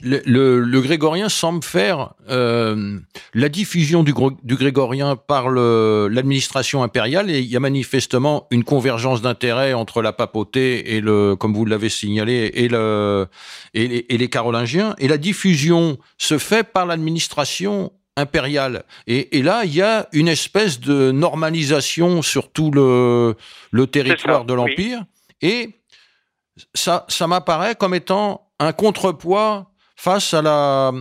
[0.00, 2.98] le, grégorien semble faire euh,
[3.34, 9.74] la diffusion du, grégorien par l'administration impériale et il y a manifestement une convergence d'intérêts
[9.74, 14.94] entre la papauté et le, comme vous l'avez signalé, et, les, et les carolingiens.
[14.98, 18.84] Et la diffusion se fait par l'administration impériale.
[19.06, 23.36] Et, et là, il y a une espèce de normalisation sur tout le,
[23.70, 24.56] le territoire ça, de oui.
[24.56, 25.04] l'Empire.
[25.42, 25.70] Et
[26.74, 30.92] ça, ça m'apparaît comme étant un contrepoids face à la.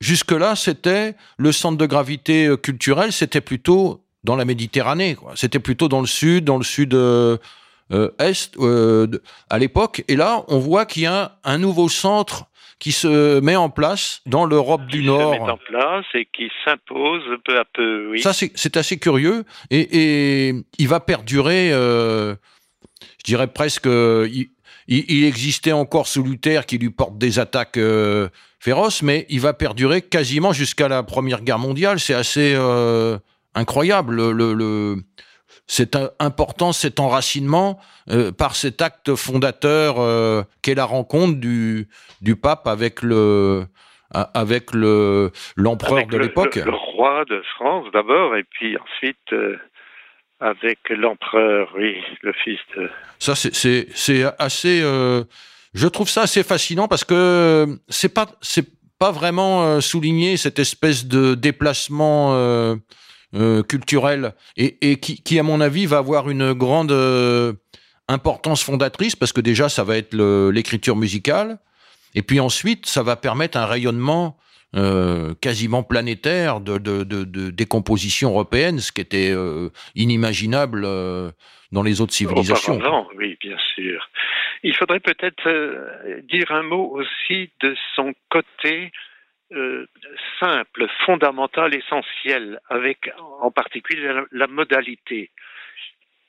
[0.00, 5.16] Jusque-là, c'était le centre de gravité euh, culturel, c'était plutôt dans la Méditerranée.
[5.34, 7.38] C'était plutôt dans le sud, dans le sud euh,
[7.92, 9.06] euh, est euh,
[9.48, 10.04] à l'époque.
[10.08, 12.44] Et là, on voit qu'il y a un nouveau centre
[12.78, 15.34] qui se met en place dans l'Europe du qui Nord.
[15.34, 18.20] se met en place et qui s'impose peu à peu, oui.
[18.22, 22.34] Ça, c'est assez curieux et, et il va perdurer, euh,
[23.18, 23.86] je dirais presque.
[23.86, 24.50] euh, Il,
[24.86, 28.28] il- il existait encore sous Luther qui lui porte des attaques euh,
[28.60, 32.00] féroces, mais il va perdurer quasiment jusqu'à la Première Guerre mondiale.
[32.00, 33.18] C'est assez euh,
[33.54, 34.30] incroyable.
[34.32, 34.96] Le, le,
[35.96, 37.78] un- important cet enracinement
[38.10, 41.88] euh, par cet acte fondateur euh, qu'est la rencontre du,
[42.22, 43.66] du pape avec le
[44.10, 46.56] avec le l'empereur de l'époque.
[46.56, 49.56] Le, le roi de France d'abord, et puis ensuite euh,
[50.40, 52.88] avec l'empereur, oui, le fils de.
[53.18, 53.54] Ça, c'est-
[53.94, 54.80] c'est assez.
[55.74, 58.66] je trouve ça assez fascinant parce que c'est pas c'est
[58.98, 62.32] pas vraiment souligné cette espèce de déplacement
[63.34, 67.52] euh, euh, culturel et, et qui, qui, à mon avis, va avoir une grande euh,
[68.08, 70.14] importance fondatrice parce que déjà, ça va être
[70.50, 71.58] l'écriture musicale
[72.14, 74.38] et puis ensuite, ça va permettre un rayonnement
[74.76, 80.82] euh, quasiment planétaire de, de, de, de- des compositions européennes, ce qui était euh, inimaginable
[80.84, 81.30] euh,
[81.72, 82.76] dans les autres civilisations.
[82.76, 84.08] Auparavant, oui, bien sûr.
[84.62, 85.48] Il faudrait peut-être
[86.30, 88.90] dire un mot aussi de son côté
[89.52, 89.86] euh,
[90.40, 95.30] simple, fondamental, essentiel, avec en particulier la, modalité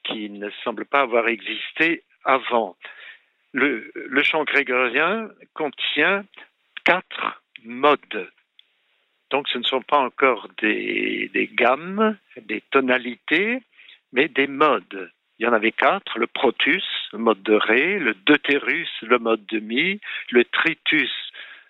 [0.04, 2.78] qui ne semble pas avoir existé avant.
[3.52, 6.24] Le, le chant grégorien contient
[6.86, 8.30] quatre modes.
[9.32, 13.62] Donc ce ne sont pas encore des, des gammes, des tonalités,
[14.12, 15.12] mais des modes.
[15.38, 19.46] Il y en avait quatre, le protus, le mode de ré, le deutérus, le mode
[19.46, 20.02] de mi,
[20.32, 21.12] le tritus,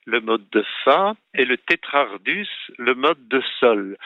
[0.09, 3.97] le mode de fa, et le tétrardus, le mode de sol.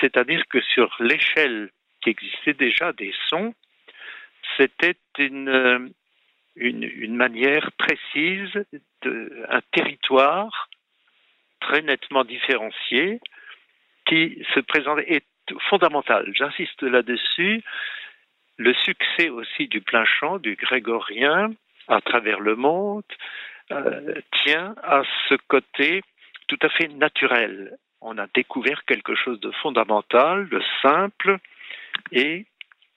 [0.00, 1.70] C'est-à-dire que sur l'échelle
[2.02, 3.54] qui existait déjà des sons,
[4.56, 5.92] c'était une,
[6.56, 8.64] manière précise,
[9.04, 10.68] un territoire
[11.60, 13.20] très nettement différencié
[14.06, 15.24] qui se présente est
[15.68, 16.30] fondamental.
[16.34, 17.62] J'insiste là-dessus.
[18.56, 21.52] Le succès aussi du plein chant, du grégorien,
[21.88, 23.04] à travers le monde,
[23.72, 26.02] euh, tient à ce côté
[26.48, 27.76] tout à fait naturel.
[28.00, 31.38] On a découvert quelque chose de fondamental, de simple,
[32.12, 32.44] et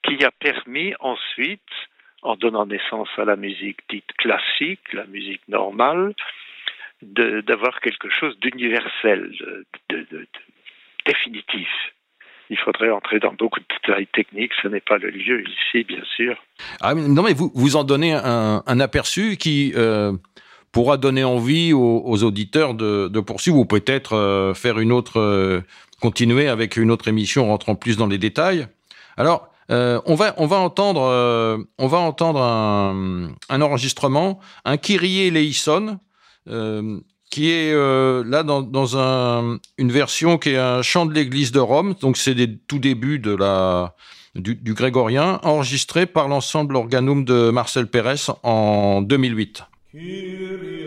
[0.02, 1.60] qui a permis ensuite,
[2.22, 6.14] en donnant naissance à la musique dite classique, la musique normale,
[7.00, 9.30] d'avoir quelque chose d'universel,
[9.88, 10.26] de,
[11.06, 11.68] définitif.
[12.50, 16.02] Il faudrait entrer dans beaucoup de détails techniques, ce n'est pas le lieu ici, bien
[16.16, 16.36] sûr.
[16.80, 20.12] Ah, non, mais vous, vous en donnez un, un aperçu qui euh,
[20.72, 25.60] pourra donner envie aux, auditeurs de, poursuivre ou peut-être euh, faire une autre, euh,
[26.00, 28.68] continuer avec une autre émission rentrant plus dans les détails.
[29.16, 35.98] Alors, euh, on va on va entendre on va entendre un, enregistrement, un Kyrie eleison,
[37.30, 41.60] qui est là dans, dans un, une version qui est un chant de l'Église de
[41.60, 41.94] Rome.
[42.00, 43.94] Donc c'est des tout débuts de la
[44.34, 49.64] du, du grégorien, enregistré par l'ensemble Organum de Marcel Pérez en 2008.
[49.98, 50.77] Kyrie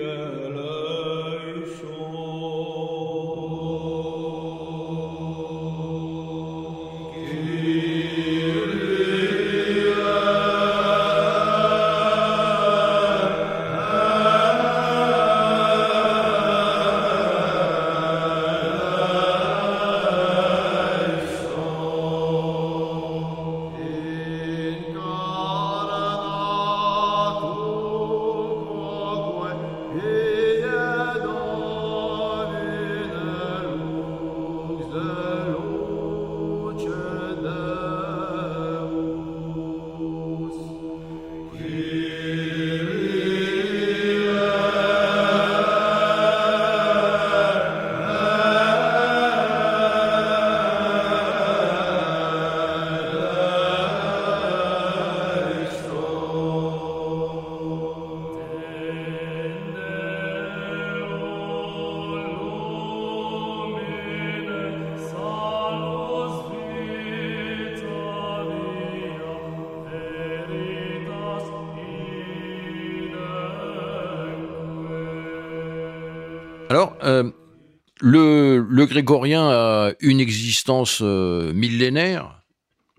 [78.81, 82.41] le, le grégorien a une existence euh, millénaire.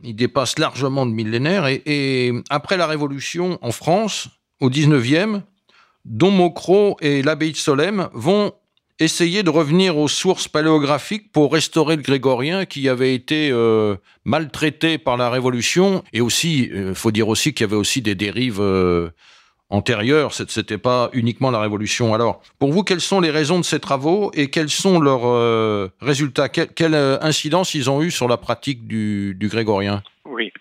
[0.02, 1.66] Il dépasse largement de millénaires.
[1.66, 4.28] Et, après la Révolution en France,
[4.60, 5.42] au 19e,
[6.04, 8.52] Don Mocro et l'abbaye de Solesmes vont
[8.98, 14.98] essayer de revenir aux sources paléographiques pour restaurer le grégorien qui avait été euh, maltraité
[14.98, 16.04] par la Révolution.
[16.12, 19.10] Et aussi, il faut dire aussi qu'il y avait aussi des dérives euh,
[19.72, 20.32] antérieures.
[20.32, 22.14] Ce n'était pas uniquement la Révolution.
[22.14, 25.88] Alors, pour vous, quelles sont les raisons de ces travaux et quels sont leurs euh,
[26.00, 26.48] résultats?
[26.48, 30.02] Quelle, euh, incidence ils ont eu sur la pratique du, grégorien?
[30.24, 30.52] Oui.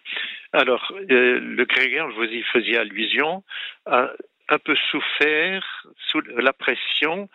[0.53, 3.43] Alors, euh, le grégorien, vous y faisiez allusion,
[3.86, 4.09] a
[4.49, 7.30] un peu souffert sous la pression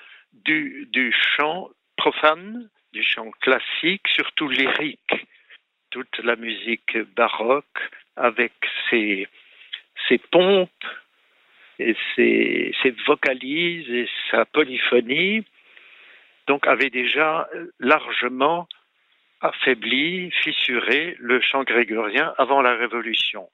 [0.45, 5.27] du, chant profane, du chant classique, surtout lyrique.
[5.91, 7.79] Toute la musique baroque
[8.16, 8.53] avec
[8.91, 9.29] ses
[10.31, 10.70] pompes
[11.79, 15.45] et ses, ses vocalises et sa polyphonie,
[16.47, 17.49] donc avait déjà
[17.81, 18.68] largement
[19.41, 23.49] affaibli, fissuré le chant grégorien avant la Révolution.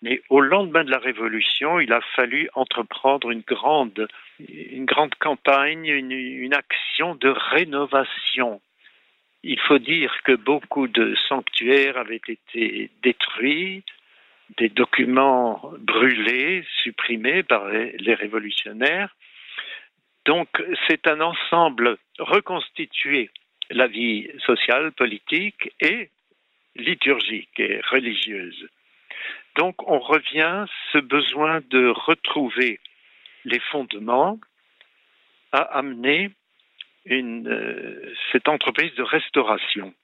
[0.00, 4.08] Mais au lendemain de la Révolution, il a fallu entreprendre une grande,
[5.18, 8.60] campagne, une action de rénovation.
[9.42, 13.82] Il faut dire que beaucoup de sanctuaires avaient été détruits,
[14.56, 19.14] des documents brûlés, supprimés par les, révolutionnaires.
[20.24, 20.48] Donc
[20.86, 23.30] c'est un ensemble reconstitué,
[23.70, 26.10] la vie sociale, politique et
[26.76, 28.68] liturgique et religieuse.
[29.56, 32.80] Donc on revient ce besoin de retrouver
[33.44, 34.38] les fondements
[35.52, 36.30] à amener
[37.04, 39.94] une, euh, cette entreprise de restauration,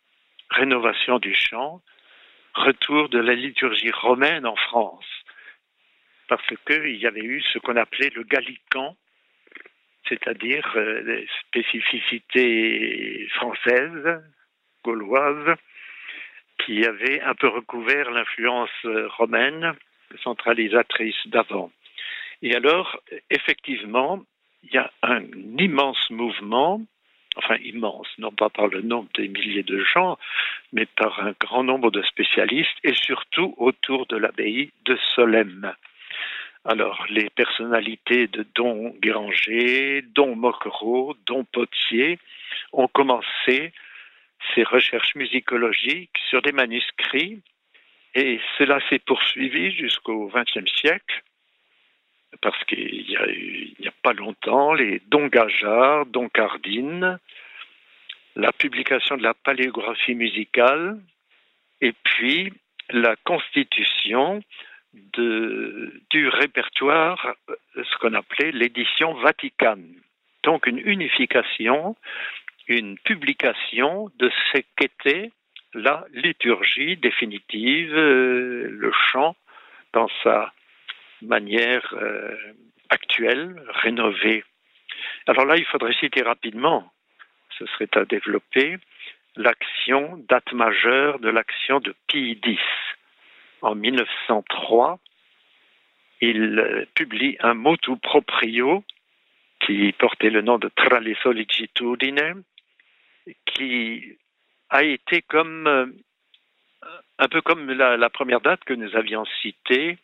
[0.50, 1.82] rénovation du chant,
[2.54, 5.06] retour de la liturgie romaine en France,
[6.28, 8.96] parce qu'il y avait eu ce qu'on appelait le gallican,
[10.08, 14.22] c'est-à-dire euh, les spécificités françaises,
[14.84, 15.56] gauloises,
[16.64, 18.70] qui avaient un peu recouvert l'influence
[19.18, 19.74] romaine
[20.22, 21.72] centralisatrice d'avant.
[22.42, 23.00] Et alors,
[23.30, 24.22] effectivement,
[24.62, 25.22] il y a un
[25.58, 26.80] immense mouvement,
[27.36, 30.18] enfin immense, non pas par le nombre des milliers de gens,
[30.72, 35.74] mais par un grand nombre de spécialistes, et surtout autour de l'abbaye de Solesmes.
[36.64, 42.18] Alors, les personnalités de Don Guéranger, Don Moquereau, Don Potier
[42.72, 43.72] ont commencé
[44.54, 47.42] ces recherches musicologiques sur des manuscrits
[48.14, 51.22] et cela s'est poursuivi jusqu'au XXe siècle
[52.40, 57.18] parce qu'il y a n'y a pas longtemps, les Don Gajard, Don Cardine,
[58.36, 60.98] la publication de la paléographie musicale,
[61.80, 62.52] et puis
[62.90, 64.42] la constitution
[64.92, 67.34] du répertoire,
[67.74, 69.94] ce qu'on appelait l'édition Vaticane.
[70.44, 71.96] Donc une unification,
[72.68, 75.30] une publication de ce qu'était
[75.74, 79.34] la liturgie définitive, euh, le chant
[79.92, 80.52] dans sa
[81.26, 82.36] manière euh,
[82.90, 84.44] actuelle, rénovée.
[85.26, 86.92] Alors là, il faudrait citer rapidement,
[87.58, 88.78] ce serait à développer,
[89.36, 92.62] l'action, date majeure de l'action de Pie X.
[93.62, 94.98] En 1903,
[96.20, 98.84] il euh, publie un motu proprio
[99.60, 102.42] qui portait le nom de Tra le sollicitudine,
[103.46, 104.18] qui
[104.70, 105.86] a été comme euh,
[107.18, 109.98] un peu comme la, la, première date que nous avions citée,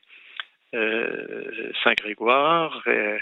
[0.75, 3.19] euh, Saint Grégoire, et,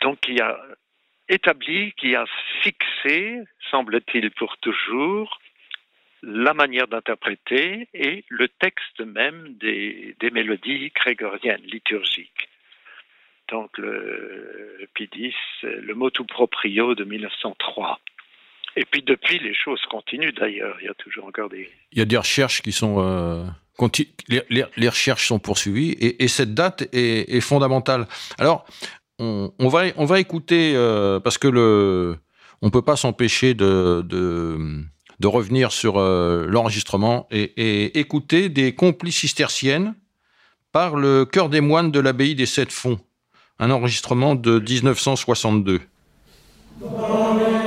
[0.00, 0.58] donc qui a
[1.28, 2.24] établi, qui a
[2.62, 3.38] fixé,
[3.70, 5.40] semble-t-il pour toujours,
[6.22, 12.48] la manière d'interpréter et le texte même des, des mélodies grégoriennes liturgiques.
[13.48, 14.88] Donc le, le
[15.62, 18.00] le motu proprio de 1903.
[18.76, 20.76] Et puis depuis, les choses continuent d'ailleurs.
[20.80, 21.68] Il y a toujours encore des.
[21.92, 23.00] Il y a des recherches qui sont.
[23.00, 23.44] Euh,
[24.28, 28.06] les, recherches sont poursuivies et, et cette date est, fondamentale.
[28.38, 28.64] Alors,
[29.18, 32.16] on, va, on va écouter, euh, parce que le.
[32.62, 39.20] On ne peut pas s'empêcher de, de, revenir sur euh, l'enregistrement et, écouter des complices
[39.20, 39.94] cisterciennes
[40.70, 43.00] par le chœur des moines de l'abbaye des Sept Fonds,
[43.58, 45.80] un enregistrement de 1962.
[46.82, 47.59] Amen.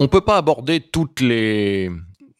[0.00, 1.90] On peut pas aborder toutes les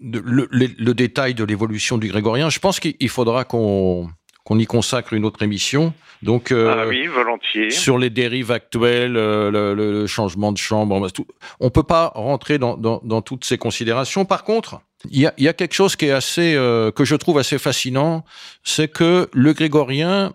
[0.00, 2.48] le, le- le détail de l'évolution du grégorien.
[2.50, 4.08] Je pense qu'il faudra qu'on
[4.44, 5.92] qu'on y consacre une autre émission.
[6.22, 7.70] Donc euh, ah oui, volontiers.
[7.70, 11.26] sur les dérives actuelles, euh, le, changement de chambre, tout.
[11.60, 14.24] on peut pas rentrer dans, dans, dans toutes ces considérations.
[14.24, 14.80] Par contre,
[15.10, 17.38] il y a, il y a quelque chose qui est assez euh, que je trouve
[17.38, 18.24] assez fascinant,
[18.64, 20.32] c'est que le grégorien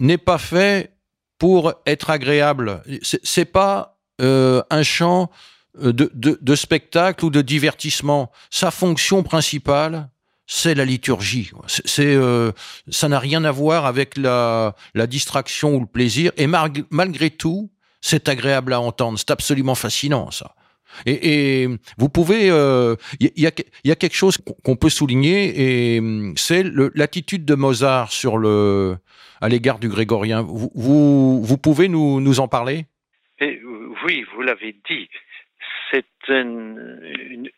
[0.00, 0.92] n'est pas fait
[1.38, 2.82] pour être agréable.
[3.02, 5.30] C'est pas un chant
[5.78, 8.30] de, de, de spectacle ou de divertissement.
[8.50, 10.10] Sa fonction principale,
[10.46, 11.50] c'est la liturgie.
[11.66, 12.52] C'est, euh,
[12.90, 14.74] ça n'a rien à voir avec la,
[15.08, 16.32] distraction ou le plaisir.
[16.36, 17.70] Et malgré tout,
[18.00, 19.18] c'est agréable à entendre.
[19.18, 20.54] C'est absolument fascinant, ça.
[21.06, 23.50] Et, vous pouvez, euh, il y, a,
[23.84, 26.64] il y a quelque chose qu'on- peut souligner, et hum, c'est
[26.94, 28.98] l'attitude de Mozart sur le,
[29.40, 30.42] à l'égard du grégorien.
[30.42, 30.70] Vous,
[31.42, 32.84] vous, pouvez nous, nous en parler?
[33.40, 33.54] Euh,
[34.06, 35.08] oui, vous l'avez dit.
[35.92, 37.50] C'est une,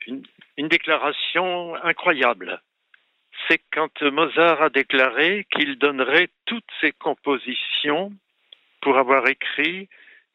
[0.58, 2.60] déclaration incroyable.
[3.46, 8.12] C'est quand Mozart a déclaré qu'il donnerait toutes ses compositions
[8.80, 9.88] pour avoir écrit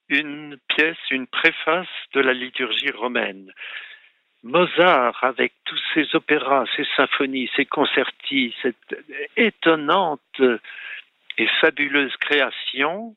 [0.08, 3.52] une pièce, une préface de la liturgie romaine.
[4.44, 8.96] Mozart, avec tous ses opéras, ses symphonies, ses concertis, cette
[9.36, 10.42] étonnante
[11.38, 13.16] et fabuleuse création,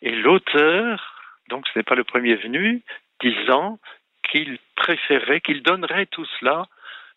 [0.00, 2.82] et l'auteur, donc ce n'est pas le premier venu,
[3.20, 3.78] disant
[4.30, 6.66] qu'il préférait, qu'il donnerait tout cela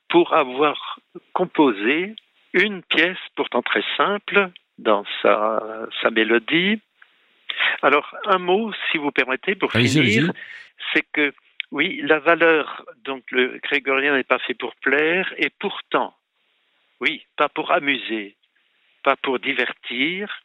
[0.09, 0.99] pour avoir
[1.33, 2.15] composé
[2.53, 5.61] une pièce pourtant très simple dans sa,
[6.01, 6.81] sa mélodie.
[7.81, 10.31] Alors, un mot, si vous permettez, pour finir,
[10.93, 11.33] c'est que,
[11.71, 16.13] oui, la valeur, donc le grégorien n'est pas fait pour plaire, et pourtant,
[16.99, 18.35] oui, pas pour amuser,
[19.03, 20.41] pas pour divertir,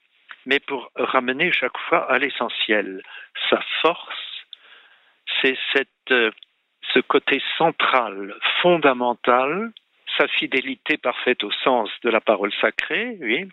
[0.47, 3.03] mais pour ramener chaque fois à l'essentiel.
[3.51, 4.45] Sa force,
[5.43, 6.31] c'est cette, euh,
[6.97, 9.71] ce côté central, fondamental,
[10.17, 13.45] sa fidélité parfaite au sens de la parole sacrée, oui,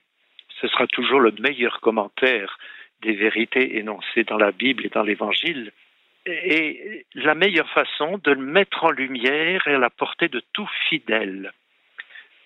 [0.61, 2.57] ce sera toujours le meilleur commentaire
[3.01, 5.73] des vérités énoncées dans la Bible et dans l'Évangile,
[6.25, 10.69] et la meilleure façon de le mettre en lumière et à la portée de tout
[10.87, 11.51] fidèle.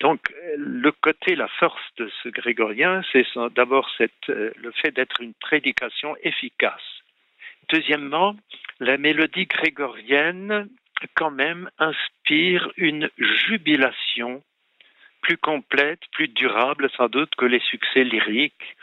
[0.00, 3.24] Donc, le côté, la force de ce grégorien, c'est
[3.54, 6.82] d'abord euh, le fait d'être une prédication efficace.
[7.72, 8.34] Deuxièmement,
[8.80, 10.68] la mélodie grégorienne,
[11.14, 14.42] quand même, inspire une jubilation
[15.22, 18.76] plus complète, plus durable, sans doute, que les succès lyriques.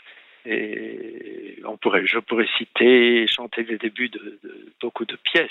[0.45, 4.39] Et on pourrait, je pourrais citer, chanter les débuts de,
[4.79, 5.49] beaucoup de pièces.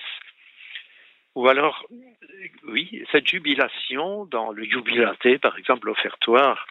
[1.34, 1.84] Ou alors,
[2.68, 6.64] oui, cette jubilation dans le jubilaté, par exemple, l'offertoire,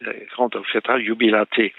[0.00, 1.74] le grand offertoire jubilaté.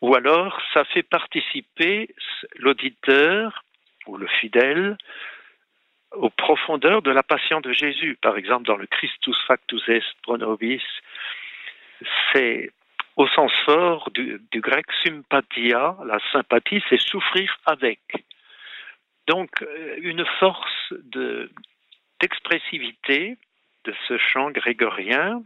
[0.00, 2.08] Ou alors, ça fait participer
[2.56, 3.64] l'auditeur
[4.06, 4.96] ou le fidèle
[6.12, 8.18] aux profondeurs de la passion de Jésus.
[8.20, 10.82] Par exemple, dans le Christus factus est pro nobis,
[12.32, 12.70] c'est
[13.16, 18.00] au sens fort du, grec sympathia, la sympathie, c'est souffrir avec.
[19.28, 21.50] Donc, euh, une force de-
[22.20, 23.36] d'expressivité
[23.84, 25.42] de ce chant grégorien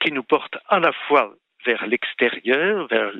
[0.00, 3.10] qui nous porte à la fois vers l'extérieur, vers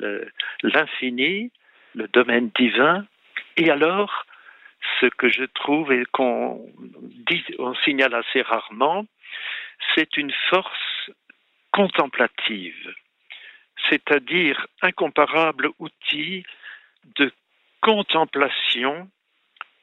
[0.63, 1.51] l'infini,
[1.95, 3.05] le domaine divin,
[3.57, 4.26] et alors
[5.01, 6.61] ce que je trouve et qu'on
[7.59, 9.07] on signale assez rarement,
[9.95, 11.11] c'est une force
[11.73, 12.95] contemplative,
[13.91, 16.45] c'est-à-dire incomparable outil
[17.17, 17.31] de
[17.83, 19.09] contemplation,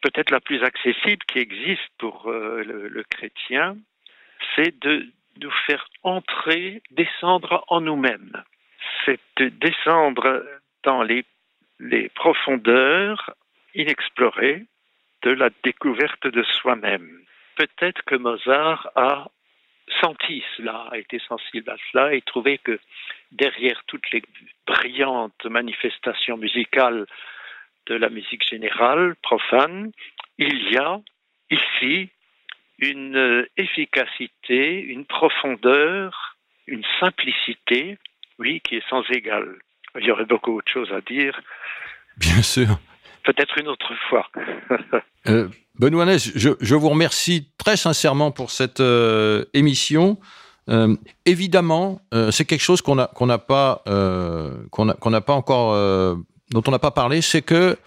[0.02, 3.78] peut-être la plus accessible qui existe pour euh, le, chrétien,
[4.56, 5.08] c'est de
[5.40, 8.44] nous faire entrer, descendre en nous-mêmes.
[9.06, 10.46] C'est de descendre
[10.84, 11.24] dans les
[12.16, 13.36] profondeurs
[13.74, 14.66] inexplorées
[15.24, 17.22] de la découverte de soi-même.
[17.56, 19.30] Peut-être que Mozart a
[20.02, 22.80] senti cela, a été sensible à cela et trouvé que
[23.32, 24.24] derrière toutes les
[24.66, 27.06] brillantes manifestations musicales
[27.88, 29.92] de la musique générale, profane,
[30.38, 31.00] il y a
[31.50, 32.10] ici
[32.80, 37.98] une efficacité, une profondeur, une simplicité,
[38.40, 39.56] oui, qui est sans égale.
[40.00, 41.40] Il y aurait beaucoup autre chose à dire,
[42.18, 42.78] Bien sûr.
[43.24, 44.28] Peut-être une autre fois.
[45.30, 45.48] Euh,
[45.80, 50.20] Benoît Ness, je, vous remercie très sincèrement pour cette euh, émission.
[50.70, 52.02] Euh, évidemment,
[52.32, 55.74] c'est quelque chose qu'on a- qu'on n'a pas, n'a pas encore,
[56.52, 57.78] dont on n'a pas parlé, c'est que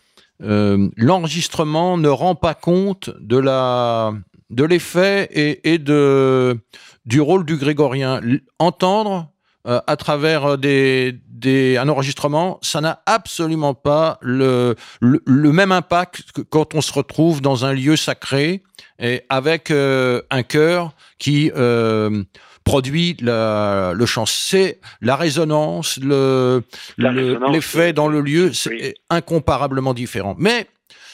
[0.41, 5.29] l'enregistrement ne rend pas compte de l'effet
[5.63, 6.59] et, de
[7.05, 8.23] du rôle du grégorien.
[8.59, 9.29] Entendre
[9.65, 16.33] à travers des, des, un enregistrement, ça n'a absolument pas le, le, le même impact
[16.33, 18.63] que quand on se retrouve dans un lieu sacré
[18.99, 22.23] et avec euh, un chœur qui euh,
[22.65, 24.27] produit la, le chant.
[24.27, 26.63] C'est la résonance, le,
[26.97, 28.95] le- l'effet dans le lieu, c'est Oui.
[29.11, 30.35] incomparablement différent.
[30.39, 30.67] Mais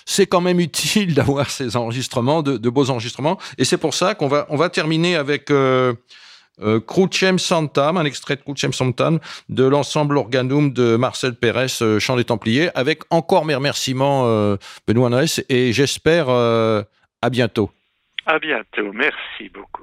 [0.06, 3.38] c'est quand même utile d'avoir ces enregistrements, de, de beaux enregistrements.
[3.58, 5.92] Et c'est pour ça qu'on va, on va terminer avec euh,
[6.62, 11.98] euh, Crucem Santam, un extrait de Crucem Santam de l'ensemble Organum de Marcel Pérez, euh,
[11.98, 14.56] Chant des Templiers, avec encore mes remerciements, euh,
[14.86, 16.82] Benoît Noès, et j'espère euh,
[17.20, 17.70] à bientôt.
[18.26, 19.82] À bientôt, merci beaucoup.